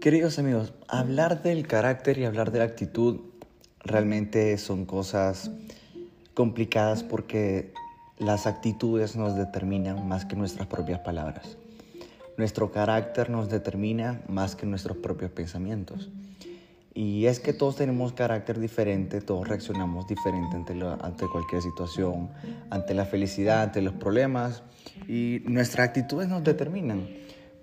[0.00, 3.20] Queridos amigos, hablar del carácter y hablar de la actitud
[3.80, 5.50] realmente son cosas
[6.32, 7.74] complicadas porque
[8.18, 11.58] las actitudes nos determinan más que nuestras propias palabras.
[12.38, 16.08] Nuestro carácter nos determina más que nuestros propios pensamientos.
[16.94, 20.72] Y es que todos tenemos carácter diferente, todos reaccionamos diferente ante,
[21.02, 22.30] ante cualquier situación,
[22.70, 24.62] ante la felicidad, ante los problemas.
[25.06, 27.06] Y nuestras actitudes nos determinan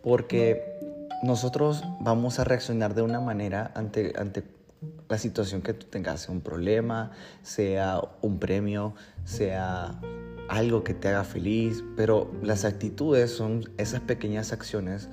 [0.07, 0.76] porque
[1.23, 4.43] nosotros vamos a reaccionar de una manera ante, ante
[5.09, 8.93] la situación que tú tengas, sea un problema, sea un premio,
[9.25, 9.99] sea
[10.47, 15.09] algo que te haga feliz, pero las actitudes son esas pequeñas acciones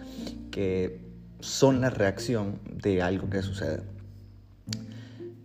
[0.50, 1.00] que
[1.40, 3.82] son la reacción de algo que sucede.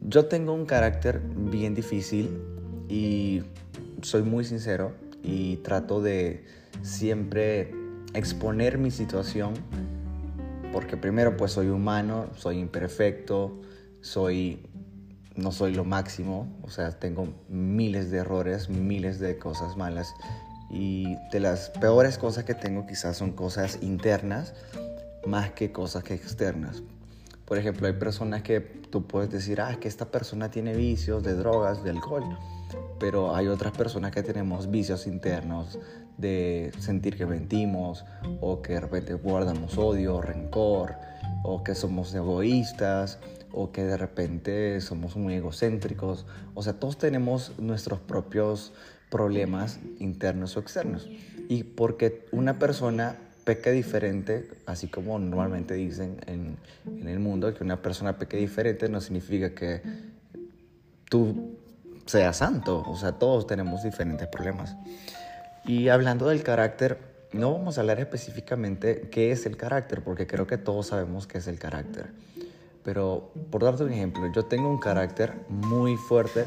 [0.02, 2.41] Yo tengo un carácter bien difícil
[2.88, 3.44] y
[4.02, 6.45] soy muy sincero y trato de
[6.81, 7.73] siempre
[8.14, 9.53] exponer mi situación
[10.72, 13.62] porque primero pues soy humano, soy imperfecto,
[14.02, 14.66] soy
[15.36, 20.14] no soy lo máximo, o sea, tengo miles de errores, miles de cosas malas
[20.70, 24.53] y de las peores cosas que tengo quizás son cosas internas
[25.25, 26.84] más que cosas que externas.
[27.45, 31.34] Por ejemplo, hay personas que tú puedes decir, ah, que esta persona tiene vicios de
[31.34, 32.38] drogas, de alcohol,
[33.00, 35.80] pero hay otras personas que tenemos vicios internos
[36.20, 38.06] de sentir que mentimos
[38.42, 40.95] o que de repente guardamos odio, rencor
[41.44, 43.20] o que somos egoístas
[43.52, 46.25] o que de repente somos muy egocéntricos.
[46.53, 48.73] O sea, todos tenemos nuestros propios
[49.09, 51.09] problemas internos o externos.
[51.47, 57.64] Y porque una persona peque diferente, así como normalmente dicen en, en el mundo, que
[57.64, 59.81] una persona peque diferente no significa que
[61.09, 61.58] tú
[62.06, 62.84] seas santo.
[62.86, 64.75] O sea, todos tenemos diferentes problemas.
[65.66, 66.98] Y hablando del carácter,
[67.32, 71.38] no vamos a hablar específicamente qué es el carácter, porque creo que todos sabemos qué
[71.38, 72.08] es el carácter.
[72.84, 76.46] Pero por darte un ejemplo, yo tengo un carácter muy fuerte,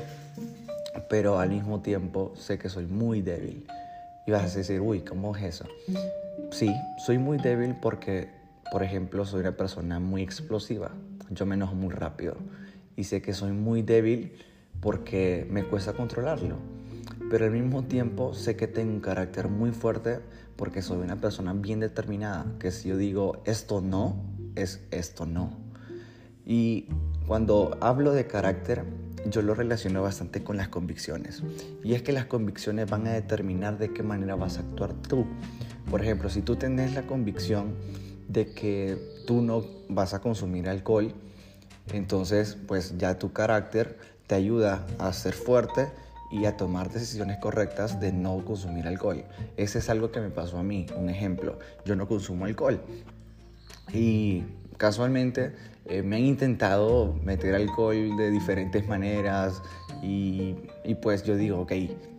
[1.09, 3.67] pero al mismo tiempo sé que soy muy débil.
[4.27, 5.67] Y vas a decir, uy, ¿cómo es eso?
[6.51, 8.29] Sí, soy muy débil porque,
[8.71, 10.91] por ejemplo, soy una persona muy explosiva.
[11.31, 12.37] Yo me enojo muy rápido.
[12.97, 14.33] Y sé que soy muy débil
[14.81, 16.57] porque me cuesta controlarlo.
[17.31, 20.21] Pero al mismo tiempo sé que tengo un carácter muy fuerte
[20.57, 22.47] porque soy una persona bien determinada.
[22.59, 24.17] Que si yo digo esto no,
[24.55, 25.57] es esto no.
[26.45, 26.89] Y
[27.27, 28.85] cuando hablo de carácter,
[29.31, 31.43] yo lo relaciono bastante con las convicciones.
[31.85, 35.27] Y es que las convicciones van a determinar de qué manera vas a actuar tú.
[35.91, 37.75] Por ejemplo, si tú tienes la convicción
[38.29, 41.13] de que tú no vas a consumir alcohol,
[41.93, 45.89] entonces pues ya tu carácter te ayuda a ser fuerte
[46.33, 49.23] y a tomar decisiones correctas de no consumir alcohol.
[49.57, 50.87] Ese es algo que me pasó a mí.
[50.97, 52.81] Un ejemplo, yo no consumo alcohol.
[53.93, 54.43] Y
[54.79, 55.53] casualmente
[55.85, 59.63] eh, me han intentado meter alcohol de diferentes maneras
[60.03, 61.73] y, y, pues yo digo, ok,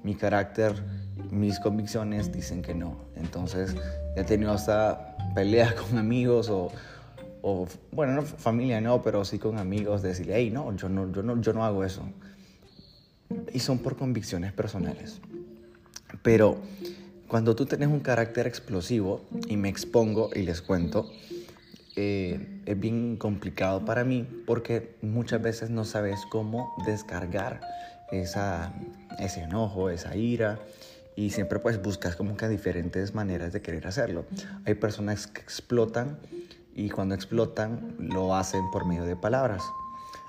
[0.04, 0.74] mi carácter,
[1.32, 2.96] mis convicciones dicen que no.
[3.16, 3.76] Entonces
[4.16, 6.72] he tenido hasta peleas con amigos o,
[7.42, 11.12] o, bueno, no familia no, pero sí con amigos, de decirle, hey, no, yo no,
[11.12, 12.04] yo no, yo no hago eso.
[13.54, 15.22] Y son por convicciones personales.
[16.22, 16.58] Pero
[17.28, 21.12] cuando tú tienes un carácter explosivo, y me expongo y les cuento,
[21.96, 27.62] eh, es bien complicado para mí porque muchas veces no sabes cómo descargar
[28.12, 28.74] esa,
[29.20, 30.60] ese enojo, esa ira
[31.16, 34.26] y siempre pues buscas como que diferentes maneras de querer hacerlo.
[34.66, 36.18] Hay personas que explotan
[36.76, 39.62] y cuando explotan lo hacen por medio de palabras.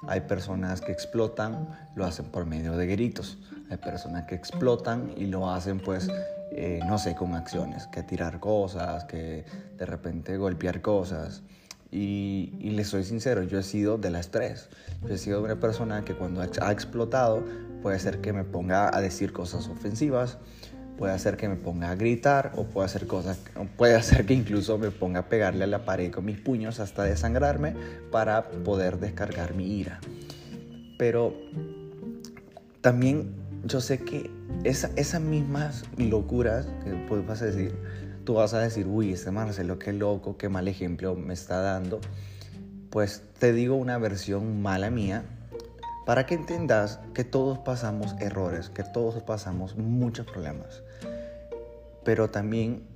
[0.07, 3.39] Hay personas que explotan, lo hacen por medio de gritos.
[3.71, 6.09] Hay personas que explotan y lo hacen pues,
[6.53, 9.45] eh, no sé, con acciones, que tirar cosas, que
[9.77, 11.43] de repente golpear cosas.
[11.91, 14.69] Y, y les soy sincero, yo he sido de las tres.
[15.07, 17.45] Yo he sido una persona que cuando ha explotado
[17.83, 20.39] puede ser que me ponga a decir cosas ofensivas,
[20.99, 23.39] puede hacer que me ponga a gritar o puede hacer cosas,
[23.77, 27.05] puede hacer que incluso me ponga a pegarle a la pared con mis puños hasta
[27.05, 27.75] desangrarme
[28.11, 30.01] para poder descargar mi ira.
[30.99, 31.35] Pero
[32.81, 34.31] también yo sé que
[34.63, 37.75] esa, esas mismas locuras que a decir,
[38.25, 42.01] tú vas a decir, uy, este Marcelo, qué loco, qué mal ejemplo me está dando.
[42.91, 45.25] Pues te digo una versión mala mía
[46.05, 50.83] para que entendas que todos pasamos errores, que todos pasamos muchos problemas.
[52.05, 52.87] Pero también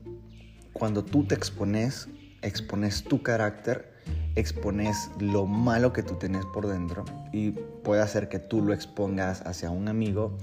[0.72, 2.08] cuando tú te expones,
[2.42, 3.92] expones tu carácter,
[4.36, 9.42] expones lo malo que tú tienes por dentro y puede hacer que tú lo expongas
[9.46, 10.36] hacia un amigo,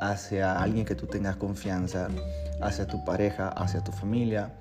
[0.00, 2.08] hacia alguien que tú tengas confianza,
[2.60, 4.52] hacia tu pareja, hacia tu familia,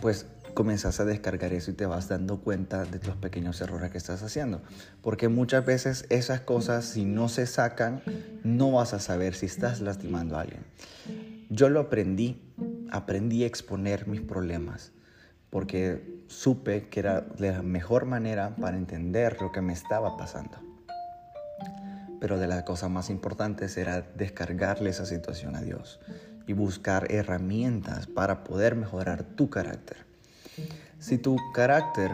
[0.00, 0.26] pues
[0.58, 4.24] comenzás a descargar eso y te vas dando cuenta de los pequeños errores que estás
[4.24, 4.60] haciendo.
[5.02, 8.02] Porque muchas veces esas cosas, si no se sacan,
[8.42, 10.64] no vas a saber si estás lastimando a alguien.
[11.48, 12.42] Yo lo aprendí,
[12.90, 14.90] aprendí a exponer mis problemas,
[15.48, 20.58] porque supe que era la mejor manera para entender lo que me estaba pasando.
[22.18, 26.00] Pero de las cosas más importantes era descargarle esa situación a Dios
[26.48, 30.07] y buscar herramientas para poder mejorar tu carácter.
[30.98, 32.12] Si tu carácter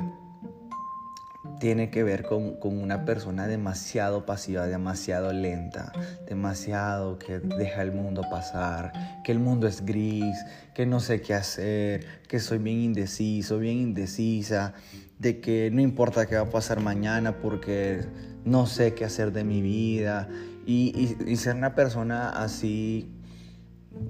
[1.59, 5.93] tiene que ver con, una persona demasiado pasiva, demasiado lenta,
[6.27, 8.93] demasiado que deja el mundo pasar,
[9.25, 10.37] que el mundo es gris,
[10.75, 14.75] que no sé qué hacer, que soy bien indeciso, bien indecisa,
[15.19, 18.05] de que no importa qué va a pasar mañana porque
[18.45, 20.29] no sé qué hacer de mi vida
[20.67, 23.14] y, y ser una persona así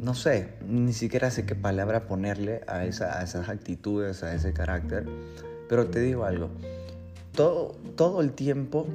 [0.00, 5.06] no sé, ni siquiera sé qué palabra ponerle a, esas actitudes, a ese carácter,
[5.69, 6.50] pero te digo algo,
[7.32, 8.86] todo, todo el tiempo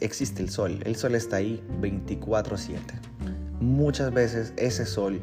[0.00, 2.78] existe el sol, el sol está ahí 24/7.
[3.60, 5.20] Muchas veces ese sol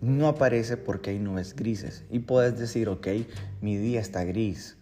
[0.00, 3.08] no aparece porque hay nubes grises y puedes decir, ok,
[3.60, 4.76] mi día está gris,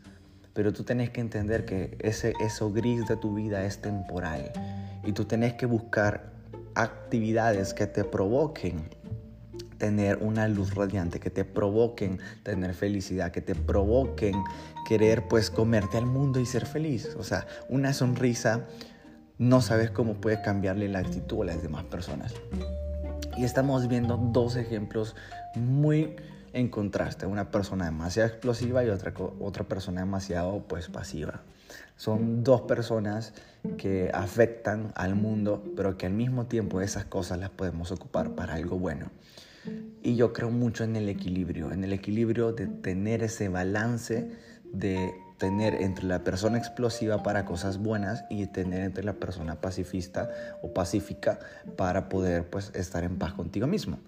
[0.53, 4.53] pero tú tenés que entender que ese, eso gris de tu vida es temporal
[5.05, 6.34] y tú tenés que buscar
[6.75, 8.89] actividades que te provoquen
[9.79, 14.43] tener una luz radiante, que te provoquen tener felicidad, que te provoquen
[14.87, 17.15] querer pues comerte al mundo y ser feliz.
[17.19, 18.67] O sea, una sonrisa
[19.39, 22.35] no sabes cómo puede cambiarle la actitud a las demás personas.
[23.37, 25.17] Y estamos viendo dos ejemplos
[25.57, 26.15] muy
[26.53, 31.43] en contraste, una persona demasiado explosiva y otra, otra persona demasiado pues pasiva.
[31.97, 33.33] Son dos personas
[33.79, 38.55] que afectan al mundo, pero que al mismo tiempo esas cosas las podemos ocupar para
[38.55, 39.11] algo bueno.
[40.03, 44.31] Y yo creo mucho en el equilibrio, en el equilibrio de tener ese balance
[44.75, 50.31] de tener entre la persona explosiva para cosas buenas y tener entre la persona pacifista
[50.63, 51.39] o pacífica
[51.77, 53.99] para poder pues estar en paz contigo mismo.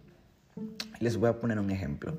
[1.01, 2.17] Les voy a poner un ejemplo.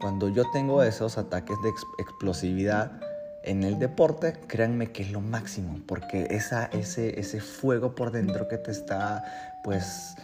[0.00, 1.70] Cuando yo tengo esos ataques de
[2.02, 3.00] explosividad
[3.42, 8.48] en el deporte, créanme que es lo máximo, porque esa, ese, ese fuego por dentro
[8.48, 9.24] que te está
[9.64, 10.14] pues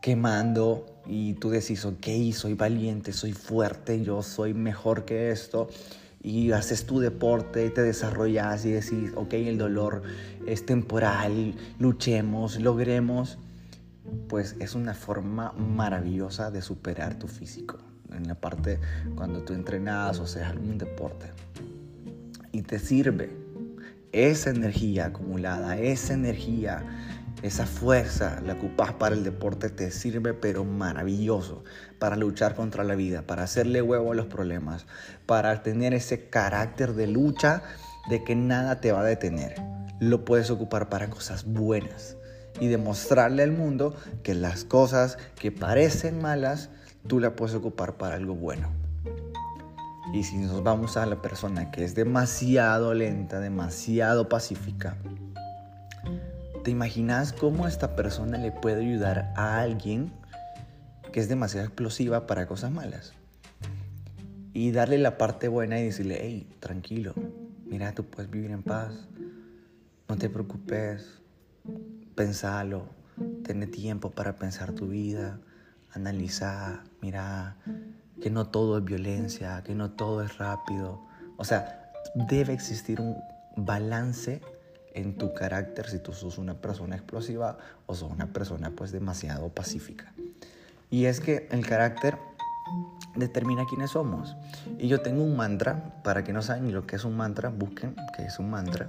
[0.00, 5.68] quemando y tú decís, ok, soy valiente, soy fuerte, yo soy mejor que esto
[6.24, 10.02] y haces tu deporte te desarrollas y decís, ok, el dolor
[10.46, 13.38] es temporal, luchemos, logremos,
[14.28, 17.78] pues es una forma maravillosa de superar tu físico.
[18.10, 18.80] En la parte
[19.16, 21.26] cuando tú entrenas o seas algún deporte.
[22.54, 23.36] Y te sirve
[24.12, 26.84] esa energía acumulada, esa energía
[27.42, 31.62] esa fuerza la ocupas para el deporte te sirve pero maravilloso
[31.98, 34.86] para luchar contra la vida, para hacerle huevo a los problemas,
[35.26, 37.62] para tener ese carácter de lucha
[38.08, 39.56] de que nada te va a detener.
[40.00, 42.16] Lo puedes ocupar para cosas buenas
[42.60, 46.70] y demostrarle al mundo que las cosas que parecen malas,
[47.08, 48.83] tú las puedes ocupar para algo bueno.
[50.14, 54.96] Y si nos vamos a la persona que es demasiado lenta, demasiado pacífica,
[56.64, 60.10] ¿Te imaginas cómo esta persona le puede ayudar a alguien
[61.12, 63.12] que es demasiado explosiva para cosas malas?
[64.54, 67.12] Y darle la parte buena y decirle, hey, tranquilo,
[67.66, 68.94] mira, tú puedes vivir en paz,
[70.08, 71.20] no te preocupes,
[72.14, 72.86] pensalo,
[73.42, 75.38] ten tiempo para pensar tu vida,
[75.92, 77.58] analizar, mira,
[78.24, 80.98] que no todo es violencia, que no todo es rápido.
[81.36, 83.18] O sea, debe existir un
[83.54, 84.40] balance
[84.94, 89.50] en tu carácter si tú sos una persona explosiva o sos una persona pues demasiado
[89.50, 90.14] pacífica.
[90.88, 92.16] Y es que el carácter
[93.14, 94.34] determina quiénes somos.
[94.78, 97.94] Y yo tengo un mantra, para que no saben lo que es un mantra, busquen
[98.16, 98.88] que es un mantra.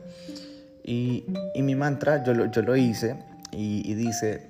[0.82, 4.50] Y, y mi mantra yo lo, yo lo hice y, y dice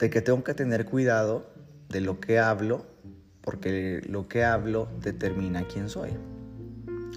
[0.00, 1.46] de que tengo que tener cuidado
[1.90, 2.90] de lo que hablo,
[3.42, 6.10] porque lo que hablo determina quién soy.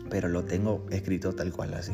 [0.10, 1.94] Pero lo tengo escrito tal cual así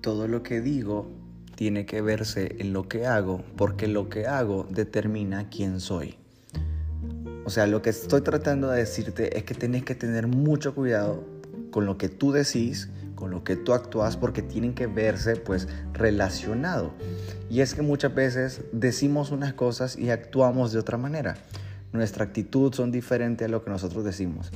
[0.00, 1.10] todo lo que digo
[1.54, 6.16] tiene que verse en lo que hago, porque lo que hago determina quién soy.
[7.44, 11.24] O sea, lo que estoy tratando de decirte es que tenés que tener mucho cuidado
[11.70, 15.68] con lo que tú decís, con lo que tú actúas, porque tienen que verse pues
[15.92, 16.92] relacionado.
[17.50, 21.36] Y es que muchas veces decimos unas cosas y actuamos de otra manera
[21.92, 24.50] nuestra actitud son diferentes a lo que nosotros decimos.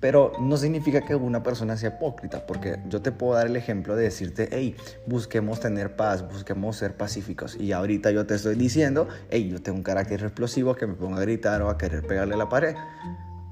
[0.00, 3.96] Pero no significa que una persona sea hipócrita, porque yo te puedo dar el ejemplo
[3.96, 7.56] de decirte, hey, busquemos tener paz, busquemos ser pacíficos.
[7.56, 11.16] Y ahorita yo te estoy diciendo, hey, yo tengo un carácter explosivo que me pongo
[11.16, 12.74] a gritar o a querer pegarle a la pared.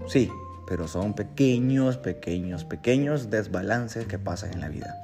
[0.07, 0.31] Sí,
[0.67, 4.95] pero son pequeños, pequeños, pequeños desbalances que pasan en la vida.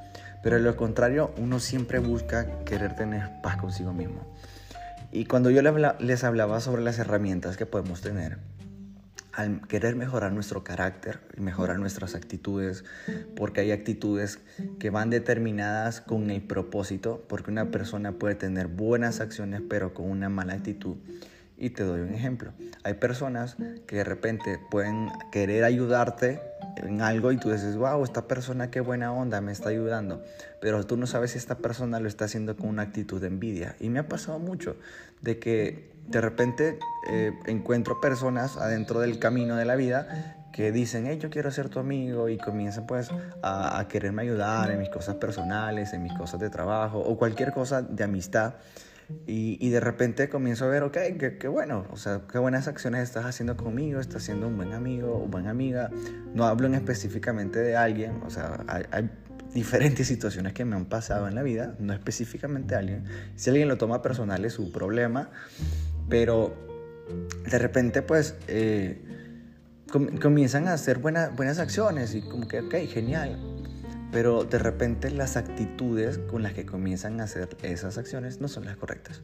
[0.43, 4.21] Pero lo contrario, uno siempre busca querer tener paz consigo mismo.
[5.15, 8.39] Y cuando yo les hablaba sobre las herramientas que podemos tener,
[9.33, 12.85] al querer mejorar nuestro carácter y mejorar nuestras actitudes,
[13.37, 14.41] porque hay actitudes
[14.81, 20.11] que van determinadas con el propósito, porque una persona puede tener buenas acciones pero con
[20.11, 20.97] una mala actitud.
[21.57, 22.53] Y te doy un ejemplo.
[22.83, 23.57] Hay personas
[23.87, 26.41] que de repente pueden querer ayudarte
[26.77, 30.23] en algo y tú dices, wow, esta persona qué buena onda, me está ayudando.
[30.61, 33.77] Pero tú no sabes si esta persona lo está haciendo con una actitud de envidia.
[33.79, 34.77] Y me ha pasado mucho
[35.21, 41.07] de que de repente eh, encuentro personas adentro del camino de la vida que dicen,
[41.09, 43.11] hey, yo quiero ser tu amigo y comienzan pues
[43.43, 47.83] a, quererme ayudar en mis cosas personales, en mis cosas de trabajo o cualquier cosa
[47.83, 48.55] de amistad.
[49.27, 50.97] Y, de repente comienzo a ver, ok,
[51.39, 55.23] qué, bueno, o sea, qué buenas acciones estás haciendo conmigo, estás siendo un buen amigo
[55.25, 55.91] o buena amiga.
[56.35, 59.11] No hablo en específicamente de alguien, o sea, hay, hay
[59.55, 63.05] diferentes situaciones que me han pasado en la vida, no específicamente a alguien.
[63.37, 65.31] Si alguien lo toma personal es su problema,
[66.09, 66.55] pero
[67.51, 69.03] de repente pues eh,
[70.21, 73.54] comienzan a hacer buenas acciones y como que, ok, genial.
[74.15, 78.65] Pero de repente las actitudes con las que comienzan a hacer esas acciones no son
[78.65, 79.23] las correctas.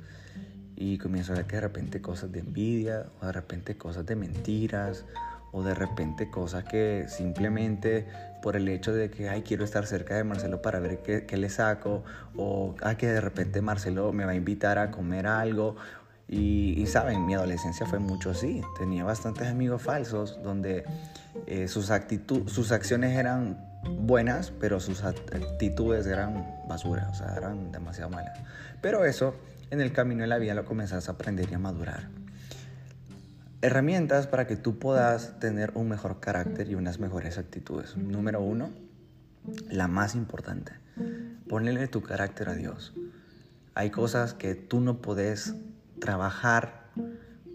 [0.74, 4.16] Y comienzo a ver que de repente cosas de envidia o de repente cosas de
[4.16, 5.04] mentiras
[5.52, 8.08] o de repente cosas que simplemente
[8.42, 11.50] por el hecho de que, ay, quiero estar cerca de Marcelo para ver qué, le
[11.50, 12.02] saco,
[12.36, 15.76] o ay, que de repente Marcelo me va a invitar a comer algo,
[16.32, 18.62] y, saben, mi adolescencia fue mucho así.
[18.78, 20.84] Tenía bastantes amigos falsos donde
[21.46, 21.90] eh, sus,
[22.46, 23.58] sus acciones eran
[23.98, 28.38] buenas, pero sus actitudes eran basura, o sea, eran demasiado malas.
[28.80, 29.34] Pero eso
[29.70, 32.08] en el camino de la vida lo comenzás a aprender y a madurar.
[33.60, 37.96] Herramientas para que tú puedas tener un mejor carácter y unas mejores actitudes.
[37.96, 38.70] Número uno,
[39.68, 40.74] la más importante,
[41.48, 42.94] ponerle tu carácter a Dios.
[43.74, 45.56] Hay cosas que tú no puedes
[46.00, 46.90] trabajar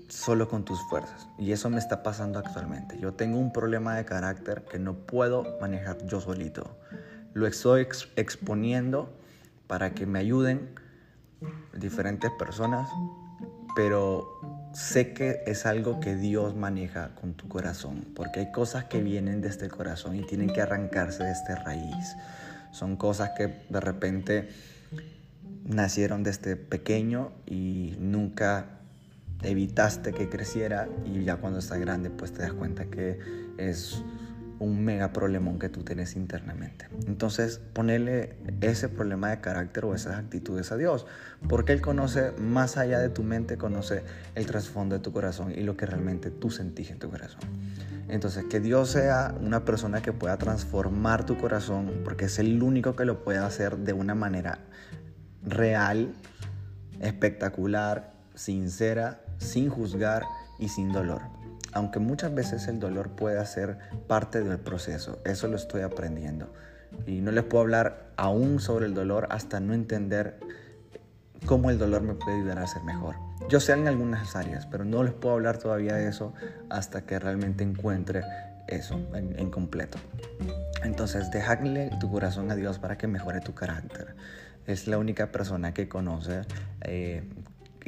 [0.08, 1.28] solo con tus fuerzas.
[1.38, 2.98] Y eso me está pasando actualmente.
[3.00, 6.78] Yo tengo un problema de carácter que no puedo manejar yo solito.
[7.34, 9.14] Lo estoy exponiendo
[9.68, 10.70] para que me ayuden
[11.74, 12.88] diferentes personas,
[13.76, 19.02] pero sé que es algo que Dios maneja con tu corazón, porque hay cosas que
[19.02, 22.16] vienen desde el corazón y tienen que arrancarse de esta raíz.
[22.72, 24.50] Son cosas que de repente
[25.66, 28.80] nacieron desde pequeño y nunca
[29.42, 33.20] evitaste que creciera y ya cuando estás grande pues te das cuenta que
[33.58, 34.04] es
[34.60, 36.88] un mega problemón que tú tienes internamente.
[37.08, 41.06] Entonces, ponerle ese problema de carácter o esas actitudes a Dios,
[41.50, 44.04] porque Él conoce más allá de tu mente, conoce
[44.36, 47.42] el trasfondo de tu corazón y lo que realmente tú sentís en tu corazón.
[48.08, 52.96] Entonces, que Dios sea una persona que pueda transformar tu corazón, porque es el único
[52.96, 54.60] que lo puede hacer de una manera
[55.46, 56.14] real,
[57.00, 60.24] espectacular, sincera, sin juzgar
[60.60, 61.22] y sin dolor.
[61.74, 66.54] Aunque muchas veces el dolor pueda ser parte del proceso, eso lo estoy aprendiendo.
[67.06, 70.40] Y no les puedo hablar aún sobre el dolor hasta no entender
[71.46, 73.16] cómo el dolor me puede ayudar a ser mejor.
[73.50, 76.34] Yo sé en algunas áreas, pero no les puedo hablar todavía de eso
[76.70, 78.24] hasta que realmente encuentre
[78.68, 79.98] eso en, en completo.
[80.84, 84.16] Entonces, déjale tu corazón a Dios para que mejore tu carácter
[84.68, 86.42] es la única persona que conoce
[86.82, 87.24] eh,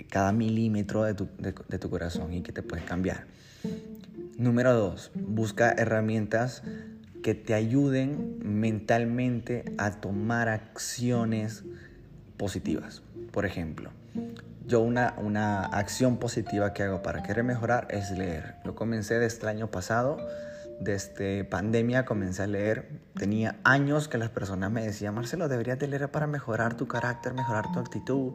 [0.09, 3.25] cada milímetro de tu, de tu corazón y que te puede cambiar.
[4.37, 6.61] Número dos, busca herramientas
[7.23, 11.63] que te ayuden mentalmente a tomar acciones
[12.37, 13.01] positivas.
[13.31, 13.91] Por ejemplo,
[14.67, 18.55] yo una, una acción positiva que hago para querer mejorar es leer.
[18.63, 20.17] Lo comencé desde el año pasado
[20.79, 22.89] desde pandemia comencé a leer.
[23.15, 27.33] Tenía años que las personas me decían, Marcelo, deberías de leer para mejorar tu carácter,
[27.33, 28.33] mejorar tu actitud.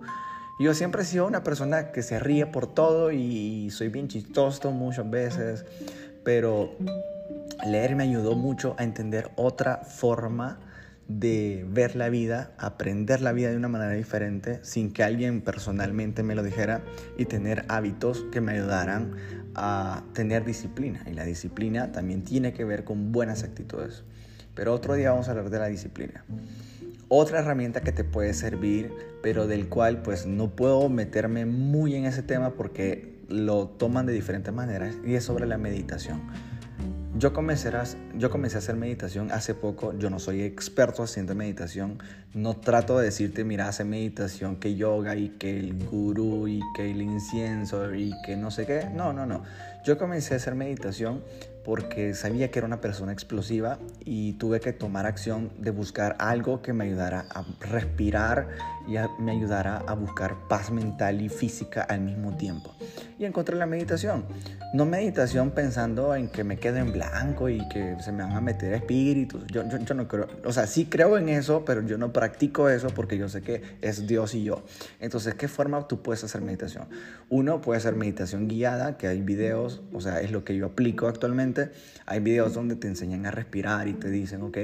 [0.58, 4.70] Yo siempre he sido una persona que se ríe por todo y soy bien chistoso
[4.70, 5.64] muchas veces,
[6.24, 6.72] pero
[7.66, 10.58] leer me ayudó mucho a entender otra forma
[11.08, 16.22] de ver la vida, aprender la vida de una manera diferente, sin que alguien personalmente
[16.22, 16.82] me lo dijera
[17.18, 19.16] y tener hábitos que me ayudaran
[19.54, 21.04] a tener disciplina.
[21.06, 24.04] Y la disciplina también tiene que ver con buenas actitudes.
[24.54, 26.24] Pero otro día vamos a hablar de la disciplina.
[27.08, 28.92] Otra herramienta que te puede servir,
[29.22, 34.12] pero del cual pues no puedo meterme muy en ese tema porque lo toman de
[34.12, 36.20] diferentes maneras y es sobre la meditación.
[37.14, 41.34] Yo comencé, a, yo comencé a hacer meditación hace poco, yo no soy experto haciendo
[41.34, 41.98] meditación,
[42.32, 46.90] no trato de decirte, mira, hace meditación, que yoga y que el gurú y que
[46.90, 49.42] el incienso y que no sé qué, no, no, no.
[49.84, 51.22] Yo comencé a hacer meditación
[51.64, 56.62] porque sabía que era una persona explosiva y tuve que tomar acción de buscar algo
[56.62, 58.48] que me ayudara a respirar
[58.88, 62.74] y me ayudara a buscar paz mental y física al mismo tiempo.
[63.22, 64.24] Y encontré la meditación.
[64.74, 68.40] No meditación pensando en que me quede en blanco y que se me van a
[68.40, 69.44] meter espíritus.
[69.46, 72.88] Yo, yo, no creo, o sea, sí creo en eso, pero yo no practico eso
[72.88, 74.64] porque yo sé que es Dios y yo.
[74.98, 76.88] Entonces, ¿qué forma tú puedes hacer meditación?
[77.28, 81.06] Uno puede hacer meditación guiada, que hay videos, o sea, es lo que yo aplico
[81.06, 81.70] actualmente
[82.06, 84.58] hay videos donde te enseñan a respirar y te dicen, ok,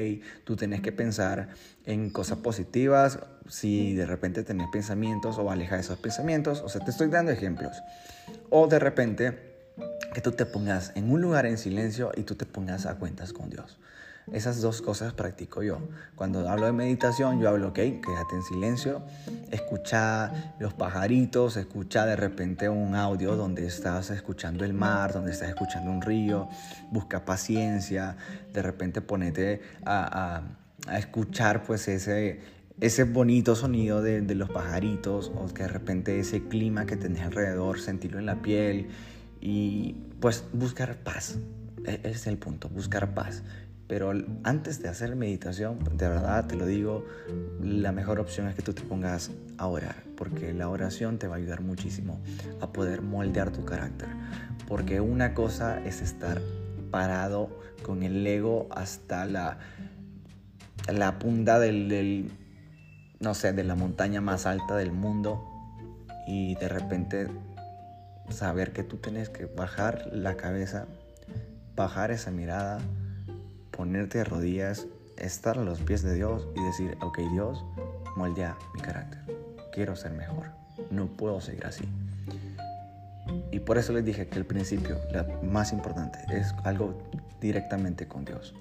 [0.44, 1.48] tú tienes que pensar
[1.86, 6.60] en cosas positivas si de repente tenés pensamientos o aleja esos pensamientos.
[6.60, 7.76] O sea, te estoy dando ejemplos.
[8.50, 9.49] O de repente
[10.14, 13.32] que tú te pongas en un lugar en silencio y tú te pongas a cuentas
[13.32, 13.78] con Dios.
[14.32, 15.78] Esas dos cosas practico yo.
[16.14, 19.02] Cuando hablo de meditación, yo hablo, ok, quédate en silencio,
[19.50, 25.49] escucha los pajaritos, escucha de repente un audio donde estás escuchando el mar, donde estás
[25.49, 26.49] escuchando un río,
[26.90, 28.16] busca paciencia,
[28.52, 30.42] de repente ponete a,
[30.92, 32.40] escuchar pues ese,
[32.80, 37.23] ese bonito sonido de, de, los pajaritos o que de repente ese clima que tenés
[37.23, 38.88] alrededor, sentirlo en la piel
[39.40, 41.38] y pues buscar paz.
[41.85, 43.42] E, ese es el punto, buscar paz.
[43.88, 44.12] Pero
[44.44, 47.06] antes de hacer meditación, de verdad te lo digo,
[47.62, 51.37] la mejor opción es que tú te pongas a orar, porque la oración te va
[51.37, 52.20] a ayudar muchísimo
[52.61, 54.08] a poder moldear tu carácter.
[54.66, 56.42] Porque una cosa es estar
[56.90, 57.49] parado
[57.82, 59.58] con el ego hasta la,
[60.92, 62.30] la punta del,
[63.20, 65.44] no sé, de la montaña más alta del mundo
[66.26, 67.28] y de repente
[68.28, 70.87] saber que tú tienes que bajar la cabeza,
[71.75, 72.80] bajar esa mirada
[73.78, 77.64] ponerte de rodillas, estar a los pies de Dios y decir, ok Dios,
[78.16, 79.20] moldea mi carácter.
[79.72, 80.46] Quiero ser mejor.
[80.90, 81.84] No puedo seguir así.
[83.52, 87.00] Y por eso les dije que el principio, lo más importante, es algo
[87.40, 88.52] directamente con Dios.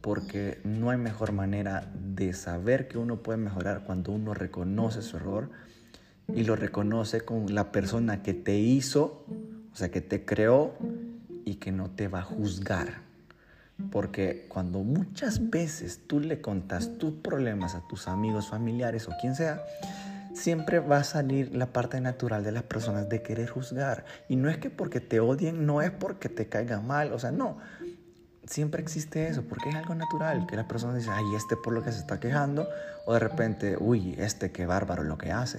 [0.00, 5.16] Porque no hay mejor manera de saber que uno puede mejorar cuando uno reconoce su
[5.16, 5.50] error
[6.34, 9.24] y lo reconoce con la persona que te hizo,
[9.72, 10.74] o sea, que te creó
[11.44, 13.08] y que no te va a juzgar
[13.92, 19.34] porque cuando muchas veces tú le contas tus problemas a tus amigos, familiares o quien
[19.34, 19.62] sea,
[20.34, 24.04] siempre va a salir la parte natural de las personas de querer juzgar.
[24.28, 27.30] Y no es que porque te odien, no es porque te caiga mal, o sea,
[27.30, 27.58] no.
[28.48, 31.82] Siempre existe eso, porque es algo natural, que las personas dicen, ay, este por lo
[31.82, 32.66] que se está quejando,
[33.04, 35.58] o de repente, uy, este qué bárbaro lo que hace.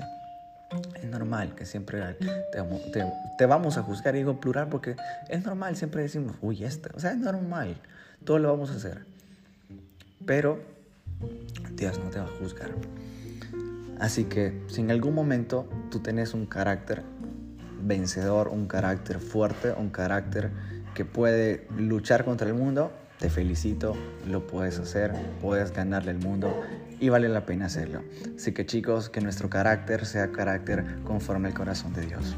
[0.95, 3.05] Es normal que siempre te,
[3.37, 4.95] te vamos a juzgar, digo plural, porque
[5.27, 7.77] es normal, siempre decimos, uy, este, o sea, es normal.
[8.23, 9.05] Todo lo vamos a hacer.
[10.25, 10.59] Pero
[11.73, 12.71] Dios no te va a juzgar.
[13.99, 17.03] Así que si en algún momento tú tienes un carácter
[17.81, 20.51] vencedor, un carácter fuerte, un carácter
[20.99, 23.95] que puede luchar contra el mundo, te felicito,
[24.27, 26.53] lo puedes hacer, puedes ganarle el mundo
[26.99, 28.01] y vale la pena hacerlo.
[28.35, 32.35] Así que chicos, que nuestro carácter sea carácter conforme al corazón de Dios.